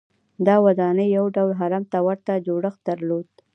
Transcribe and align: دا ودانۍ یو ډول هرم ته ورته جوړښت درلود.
دا 0.45 0.55
ودانۍ 0.65 1.07
یو 1.17 1.25
ډول 1.35 1.51
هرم 1.59 1.83
ته 1.91 1.97
ورته 2.07 2.33
جوړښت 2.45 2.81
درلود. 2.89 3.27